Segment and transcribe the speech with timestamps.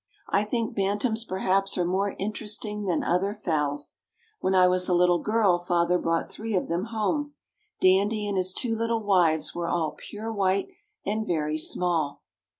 [0.29, 3.93] I think bantams perhaps are more interesting than other fowls.
[4.39, 7.35] When I was a little girl father brought three of them home.
[7.79, 10.69] Dandy and his two little wives were all pure white
[11.05, 12.23] and very small.